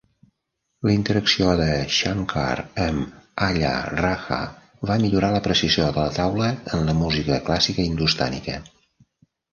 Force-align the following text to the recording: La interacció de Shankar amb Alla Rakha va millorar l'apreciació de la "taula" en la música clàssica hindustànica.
La 0.87 0.93
interacció 0.93 1.49
de 1.59 1.65
Shankar 1.95 2.55
amb 2.85 3.43
Alla 3.49 3.73
Rakha 3.97 4.39
va 4.93 4.97
millorar 5.05 5.29
l'apreciació 5.37 5.85
de 5.89 5.93
la 6.09 6.17
"taula" 6.19 6.49
en 6.79 6.91
la 6.93 6.97
música 7.05 7.39
clàssica 7.51 7.85
hindustànica. 7.91 8.57